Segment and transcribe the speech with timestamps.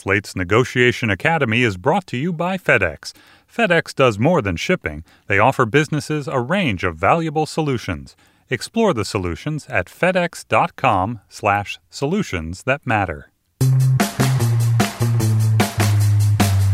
[0.00, 3.12] Slate's Negotiation Academy is brought to you by FedEx.
[3.54, 8.16] FedEx does more than shipping, they offer businesses a range of valuable solutions.
[8.48, 13.30] Explore the solutions at fedex.com/slash solutions that matter.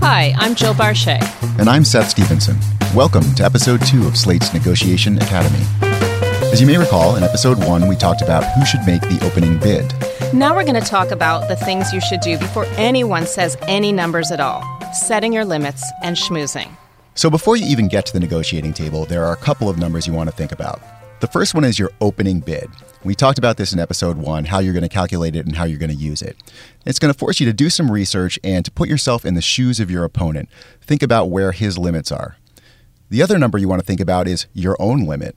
[0.00, 1.20] Hi, I'm Jill Barshay.
[1.60, 2.56] And I'm Seth Stevenson.
[2.92, 5.64] Welcome to episode two of Slate's Negotiation Academy.
[6.50, 9.60] As you may recall, in episode one, we talked about who should make the opening
[9.60, 9.94] bid.
[10.34, 13.92] Now we're going to talk about the things you should do before anyone says any
[13.92, 14.62] numbers at all
[14.94, 16.74] setting your limits and schmoozing.
[17.14, 20.06] So, before you even get to the negotiating table, there are a couple of numbers
[20.06, 20.80] you want to think about.
[21.20, 22.70] The first one is your opening bid.
[23.04, 25.64] We talked about this in episode one how you're going to calculate it and how
[25.64, 26.36] you're going to use it.
[26.86, 29.42] It's going to force you to do some research and to put yourself in the
[29.42, 30.48] shoes of your opponent.
[30.80, 32.38] Think about where his limits are.
[33.10, 35.36] The other number you want to think about is your own limit.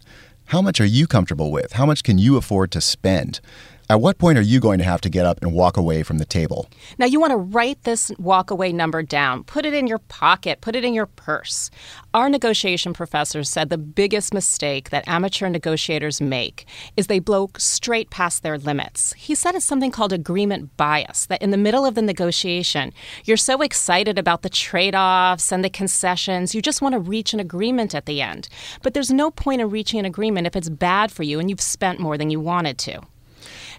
[0.50, 1.74] How much are you comfortable with?
[1.74, 3.41] How much can you afford to spend?
[3.88, 6.18] At what point are you going to have to get up and walk away from
[6.18, 6.68] the table?
[6.98, 10.60] Now, you want to write this walk away number down, put it in your pocket,
[10.60, 11.70] put it in your purse.
[12.12, 16.66] Our negotiation professor said the biggest mistake that amateur negotiators make
[16.98, 19.14] is they blow straight past their limits.
[19.14, 22.92] He said it's something called agreement bias, that in the middle of the negotiation,
[23.24, 27.36] you're so excited about the trade offs and the concessions, you just want to reach
[27.36, 28.49] an agreement at the end.
[28.82, 31.62] But there's no point in reaching an agreement if it's bad for you and you've
[31.62, 33.04] spent more than you wanted to.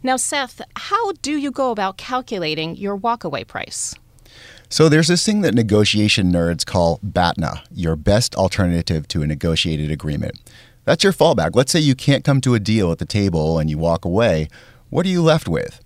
[0.02, 3.94] Now, Seth, how do you go about calculating your walkaway price?
[4.68, 9.90] So there's this thing that negotiation nerds call BATNA, your best alternative to a negotiated
[9.90, 10.38] agreement.
[10.84, 11.50] That's your fallback.
[11.54, 14.48] Let's say you can't come to a deal at the table and you walk away.
[14.90, 15.80] What are you left with?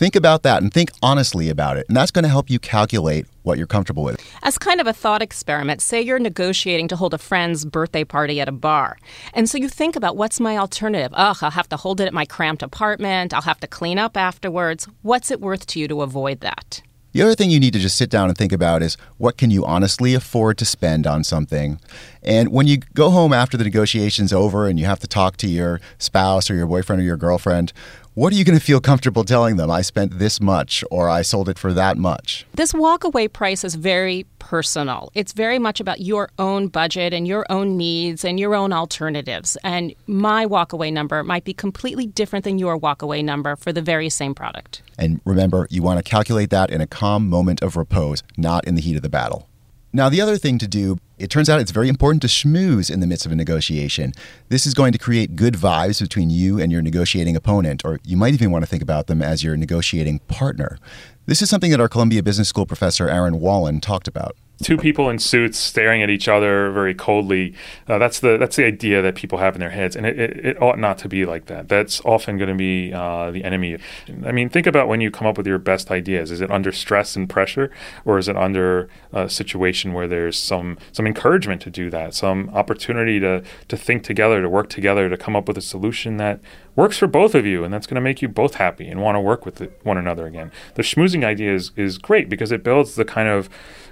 [0.00, 1.84] Think about that and think honestly about it.
[1.86, 4.18] And that's going to help you calculate what you're comfortable with.
[4.42, 8.40] As kind of a thought experiment, say you're negotiating to hold a friend's birthday party
[8.40, 8.96] at a bar.
[9.34, 11.12] And so you think about what's my alternative?
[11.12, 13.34] Ugh, I'll have to hold it at my cramped apartment.
[13.34, 14.88] I'll have to clean up afterwards.
[15.02, 16.80] What's it worth to you to avoid that?
[17.12, 19.50] The other thing you need to just sit down and think about is what can
[19.50, 21.78] you honestly afford to spend on something?
[22.22, 25.48] And when you go home after the negotiation's over and you have to talk to
[25.48, 27.72] your spouse or your boyfriend or your girlfriend,
[28.14, 29.70] what are you going to feel comfortable telling them?
[29.70, 32.44] I spent this much or I sold it for that much.
[32.52, 35.10] This walkaway price is very personal.
[35.14, 39.56] It's very much about your own budget and your own needs and your own alternatives.
[39.62, 44.10] And my walkaway number might be completely different than your walkaway number for the very
[44.10, 44.82] same product.
[44.98, 48.74] And remember, you want to calculate that in a calm moment of repose, not in
[48.74, 49.48] the heat of the battle.
[49.92, 53.00] Now, the other thing to do, it turns out it's very important to schmooze in
[53.00, 54.12] the midst of a negotiation.
[54.48, 58.16] This is going to create good vibes between you and your negotiating opponent, or you
[58.16, 60.78] might even want to think about them as your negotiating partner.
[61.26, 65.08] This is something that our Columbia Business School professor Aaron Wallen talked about two people
[65.08, 67.54] in suits staring at each other very coldly.
[67.88, 70.44] Uh, that's the that's the idea that people have in their heads, and it, it,
[70.44, 71.68] it ought not to be like that.
[71.68, 73.78] That's often going to be uh, the enemy.
[74.24, 76.30] I mean, think about when you come up with your best ideas.
[76.30, 77.70] Is it under stress and pressure,
[78.04, 82.50] or is it under a situation where there's some some encouragement to do that, some
[82.50, 86.40] opportunity to to think together, to work together, to come up with a solution that
[86.76, 89.16] works for both of you, and that's going to make you both happy and want
[89.16, 90.50] to work with one another again.
[90.74, 93.48] The schmoozing idea is is great because it builds the kind of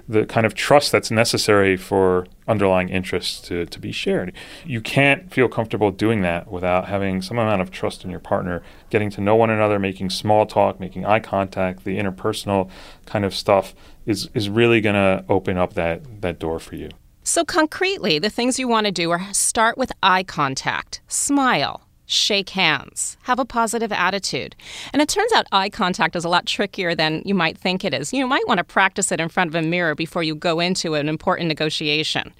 [0.08, 4.32] the kind of trust that's necessary for underlying interests to, to be shared.
[4.64, 8.62] You can't feel comfortable doing that without having some amount of trust in your partner,
[8.88, 12.70] getting to know one another, making small talk, making eye contact, the interpersonal
[13.04, 13.74] kind of stuff
[14.06, 16.88] is, is really going to open up that, that door for you.
[17.22, 22.48] So, concretely, the things you want to do are start with eye contact, smile, shake
[22.48, 24.56] hands, have a positive attitude.
[24.92, 27.92] And it turns out eye contact is a lot trickier than you might think it
[27.92, 28.14] is.
[28.14, 30.94] You might want to practice it in front of a mirror before you go into
[30.94, 32.32] an important negotiation.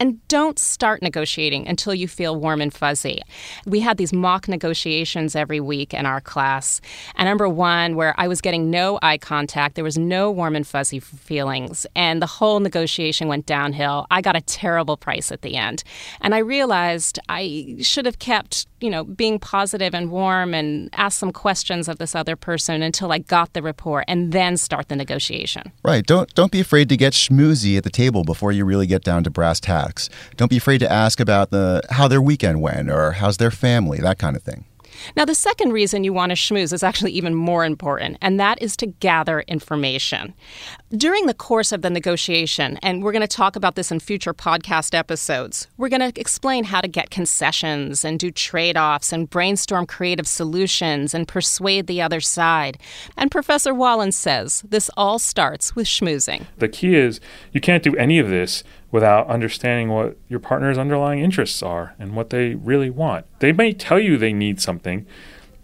[0.00, 3.20] And don't start negotiating until you feel warm and fuzzy.
[3.66, 6.80] We had these mock negotiations every week in our class.
[7.16, 10.66] And number one, where I was getting no eye contact, there was no warm and
[10.66, 14.06] fuzzy feelings, and the whole negotiation went downhill.
[14.10, 15.84] I got a terrible price at the end.
[16.22, 21.18] And I realized I should have kept, you know, being positive and warm and ask
[21.18, 24.96] some questions of this other person until I got the rapport and then start the
[24.96, 25.72] negotiation.
[25.84, 26.04] Right.
[26.04, 29.24] Don't don't be afraid to get schmoozy at the table before you really get down
[29.24, 30.08] to brass tacks.
[30.36, 33.98] Don't be afraid to ask about the how their weekend went or how's their family,
[33.98, 34.64] that kind of thing.
[35.16, 38.60] Now, the second reason you want to schmooze is actually even more important, and that
[38.62, 40.34] is to gather information.
[40.90, 44.34] During the course of the negotiation, and we're going to talk about this in future
[44.34, 49.30] podcast episodes, we're going to explain how to get concessions and do trade offs and
[49.30, 52.78] brainstorm creative solutions and persuade the other side.
[53.16, 56.46] And Professor Wallen says this all starts with schmoozing.
[56.58, 57.20] The key is
[57.52, 62.14] you can't do any of this without understanding what your partner's underlying interests are and
[62.16, 63.26] what they really want.
[63.38, 65.06] They may tell you they need something,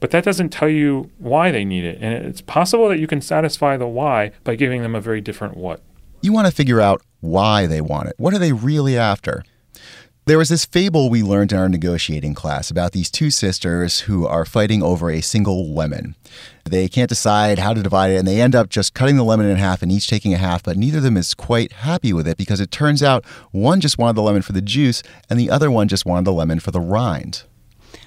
[0.01, 1.99] but that doesn't tell you why they need it.
[2.01, 5.57] And it's possible that you can satisfy the why by giving them a very different
[5.57, 5.83] what.
[6.23, 8.15] You want to figure out why they want it.
[8.19, 9.45] What are they really after?
[10.27, 14.27] There was this fable we learned in our negotiating class about these two sisters who
[14.27, 16.17] are fighting over a single lemon.
[16.65, 19.47] They can't decide how to divide it, and they end up just cutting the lemon
[19.47, 22.27] in half and each taking a half, but neither of them is quite happy with
[22.27, 25.01] it because it turns out one just wanted the lemon for the juice
[25.31, 27.45] and the other one just wanted the lemon for the rind.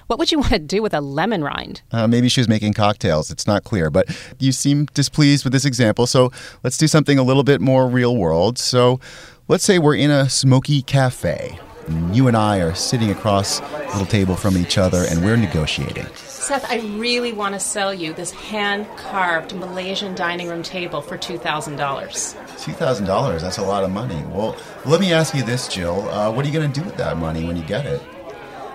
[0.06, 1.80] What would you want to do with a lemon rind?
[1.90, 3.30] Uh, maybe she was making cocktails.
[3.30, 6.06] It's not clear, but you seem displeased with this example.
[6.06, 6.30] So
[6.62, 8.58] let's do something a little bit more real world.
[8.58, 9.00] So
[9.48, 11.58] let's say we're in a smoky cafe.
[11.90, 15.36] And you and I are sitting across a little table from each other and we're
[15.36, 16.06] negotiating.
[16.14, 21.18] Seth, I really want to sell you this hand carved Malaysian dining room table for
[21.18, 21.76] $2,000.
[21.76, 24.22] $2,000, that's a lot of money.
[24.28, 24.56] Well,
[24.86, 26.08] let me ask you this, Jill.
[26.08, 28.00] Uh, what are you going to do with that money when you get it?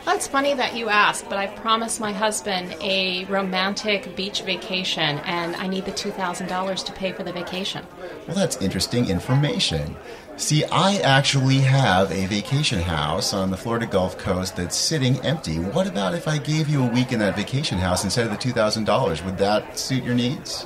[0.07, 5.55] It's funny that you ask, but I've promised my husband a romantic beach vacation, and
[5.57, 7.85] I need the $2,000 to pay for the vacation.
[8.25, 9.95] Well, that's interesting information.
[10.37, 15.57] See, I actually have a vacation house on the Florida Gulf Coast that's sitting empty.
[15.59, 18.37] What about if I gave you a week in that vacation house instead of the
[18.37, 19.25] $2,000?
[19.25, 20.63] Would that suit your needs?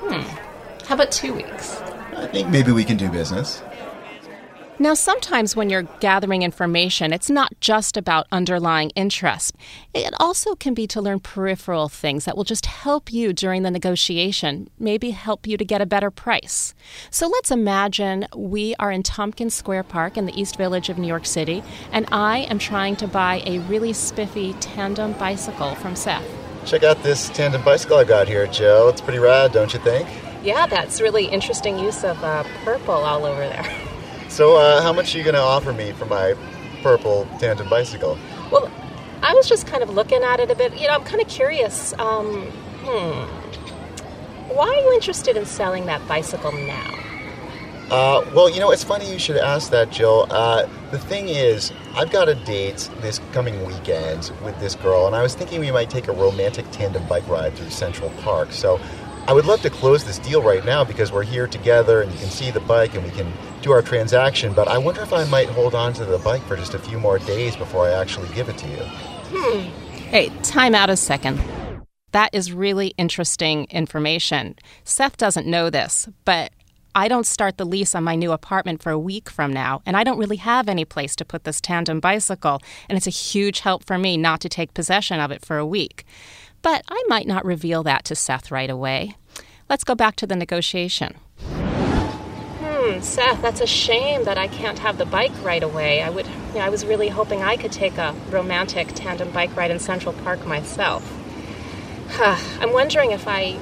[0.00, 0.20] Hmm.
[0.86, 1.80] How about two weeks?
[2.16, 3.62] I think maybe we can do business.
[4.82, 9.54] Now, sometimes when you're gathering information, it's not just about underlying interest.
[9.92, 13.70] It also can be to learn peripheral things that will just help you during the
[13.70, 16.72] negotiation, maybe help you to get a better price.
[17.10, 21.08] So let's imagine we are in Tompkins Square Park in the East Village of New
[21.08, 21.62] York City,
[21.92, 26.24] and I am trying to buy a really spiffy tandem bicycle from Seth.
[26.64, 28.88] Check out this tandem bicycle I got here, Joe.
[28.88, 30.08] It's pretty rad, don't you think?
[30.42, 33.86] Yeah, that's really interesting use of uh, purple all over there.
[34.30, 36.34] So, uh, how much are you going to offer me for my
[36.82, 38.16] purple tandem bicycle?
[38.52, 38.70] Well,
[39.22, 40.78] I was just kind of looking at it a bit.
[40.80, 41.92] You know, I'm kind of curious.
[41.98, 42.46] Um,
[42.84, 44.54] hmm.
[44.54, 46.94] Why are you interested in selling that bicycle now?
[47.90, 50.28] Uh, well, you know, it's funny you should ask that, Jill.
[50.30, 55.16] Uh, the thing is, I've got a date this coming weekend with this girl, and
[55.16, 58.52] I was thinking we might take a romantic tandem bike ride through Central Park.
[58.52, 58.80] So
[59.30, 62.18] I would love to close this deal right now because we're here together and you
[62.18, 63.32] can see the bike and we can
[63.62, 66.56] do our transaction, but I wonder if I might hold on to the bike for
[66.56, 68.82] just a few more days before I actually give it to you.
[69.30, 69.60] Hmm.
[69.92, 71.40] Hey, time out a second.
[72.10, 74.56] That is really interesting information.
[74.82, 76.50] Seth doesn't know this, but
[76.96, 79.96] I don't start the lease on my new apartment for a week from now, and
[79.96, 83.60] I don't really have any place to put this tandem bicycle, and it's a huge
[83.60, 86.04] help for me not to take possession of it for a week.
[86.62, 89.14] But I might not reveal that to Seth right away.
[89.70, 91.14] Let's go back to the negotiation.
[91.46, 96.02] Hmm, Seth, that's a shame that I can't have the bike right away.
[96.02, 99.54] I would you know, I was really hoping I could take a romantic tandem bike
[99.54, 101.08] ride in Central Park myself.
[102.18, 103.56] I'm wondering if I,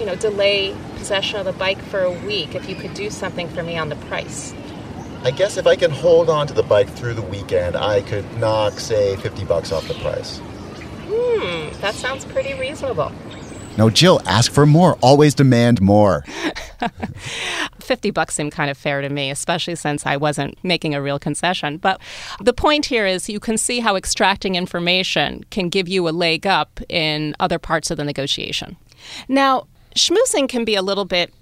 [0.00, 3.46] you know, delay possession of the bike for a week if you could do something
[3.50, 4.54] for me on the price.
[5.22, 8.24] I guess if I can hold on to the bike through the weekend, I could
[8.38, 10.38] knock, say, 50 bucks off the price.
[10.38, 13.12] Hmm, that sounds pretty reasonable.
[13.78, 14.98] No, Jill, ask for more.
[15.00, 16.24] Always demand more.
[17.80, 21.18] 50 bucks seemed kind of fair to me, especially since I wasn't making a real
[21.18, 21.78] concession.
[21.78, 22.00] But
[22.40, 26.46] the point here is you can see how extracting information can give you a leg
[26.46, 28.76] up in other parts of the negotiation.
[29.28, 29.66] Now,
[29.96, 31.32] schmoozing can be a little bit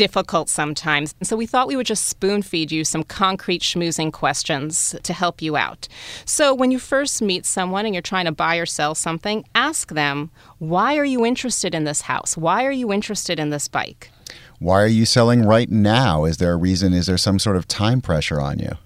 [0.00, 1.14] difficult sometimes.
[1.22, 5.42] So we thought we would just spoon feed you some concrete schmoozing questions to help
[5.42, 5.88] you out.
[6.24, 9.92] So when you first meet someone and you're trying to buy or sell something, ask
[9.92, 12.34] them, why are you interested in this house?
[12.34, 14.10] Why are you interested in this bike?
[14.58, 16.24] Why are you selling right now?
[16.24, 16.94] Is there a reason?
[16.94, 18.78] Is there some sort of time pressure on you?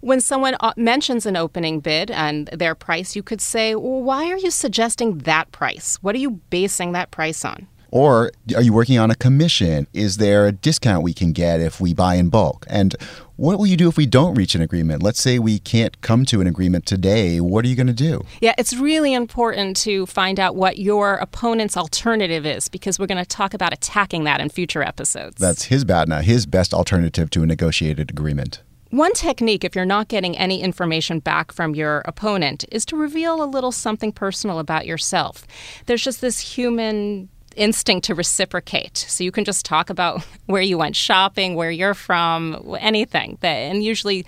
[0.00, 4.30] When someone uh, mentions an opening bid and their price, you could say, well, Why
[4.30, 5.98] are you suggesting that price?
[6.02, 7.66] What are you basing that price on?
[7.92, 9.86] Or are you working on a commission?
[9.92, 12.64] Is there a discount we can get if we buy in bulk?
[12.68, 12.96] And
[13.36, 15.02] what will you do if we don't reach an agreement?
[15.02, 17.38] Let's say we can't come to an agreement today.
[17.38, 18.24] What are you going to do?
[18.40, 23.22] Yeah, it's really important to find out what your opponent's alternative is because we're going
[23.22, 25.36] to talk about attacking that in future episodes.
[25.36, 28.62] That's his BATNA, his best alternative to a negotiated agreement.
[28.88, 33.42] One technique, if you're not getting any information back from your opponent, is to reveal
[33.42, 35.46] a little something personal about yourself.
[35.84, 38.96] There's just this human instinct to reciprocate.
[38.96, 43.38] So you can just talk about where you went shopping, where you're from, anything.
[43.42, 44.26] And usually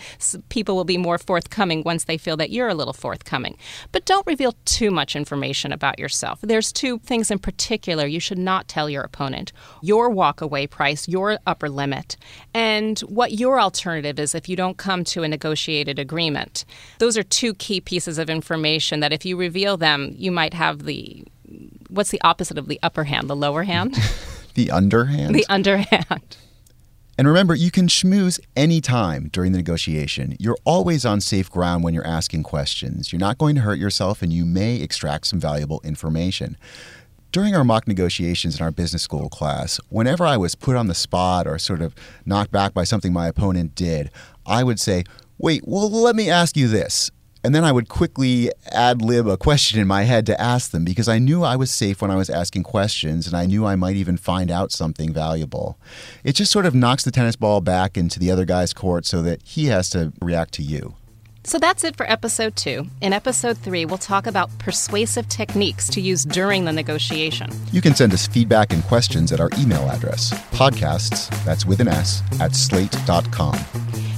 [0.49, 3.57] people will be more forthcoming once they feel that you're a little forthcoming.
[3.93, 6.41] But don't reveal too much information about yourself.
[6.43, 9.53] There's two things in particular you should not tell your opponent
[9.83, 12.17] your walkaway price, your upper limit,
[12.53, 16.65] and what your alternative is if you don't come to a negotiated agreement.
[16.99, 20.85] Those are two key pieces of information that if you reveal them, you might have
[20.85, 21.25] the
[21.95, 23.31] What's the opposite of the upper hand?
[23.31, 23.97] The lower hand?
[24.55, 25.35] The underhand?
[25.35, 26.37] the underhand.
[27.19, 30.37] And remember, you can schmooze anytime during the negotiation.
[30.39, 33.13] You're always on safe ground when you're asking questions.
[33.13, 36.57] You're not going to hurt yourself, and you may extract some valuable information.
[37.33, 40.95] During our mock negotiations in our business school class, whenever I was put on the
[40.95, 41.93] spot or sort of
[42.25, 44.09] knocked back by something my opponent did,
[44.47, 45.03] I would say,
[45.37, 47.11] Wait, well, let me ask you this.
[47.45, 50.83] And then I would quickly ad lib a question in my head to ask them
[50.83, 53.77] because I knew I was safe when I was asking questions and I knew I
[53.77, 55.79] might even find out something valuable.
[56.25, 59.21] It just sort of knocks the tennis ball back into the other guy's court so
[59.23, 60.95] that he has to react to you.
[61.47, 62.87] So that's it for episode two.
[63.03, 67.51] In episode three, we'll talk about persuasive techniques to use during the negotiation.
[67.71, 71.89] You can send us feedback and questions at our email address, podcasts, that's with an
[71.89, 73.59] S, at slate.com.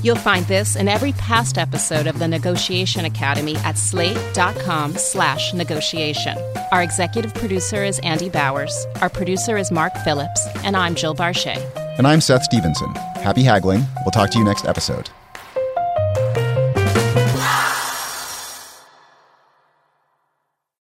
[0.07, 6.39] You'll find this in every past episode of the Negotiation Academy at slate.com slash negotiation.
[6.71, 11.59] Our executive producer is Andy Bowers, our producer is Mark Phillips, and I'm Jill Barshay.
[11.99, 12.95] And I'm Seth Stevenson.
[13.17, 13.85] Happy haggling.
[14.05, 15.11] We'll talk to you next episode.